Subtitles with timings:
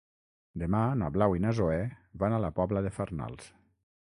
[0.61, 1.77] Demà na Blau i na Zoè
[2.25, 3.53] van a la Pobla de Farnals.